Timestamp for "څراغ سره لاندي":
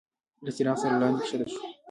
0.55-1.21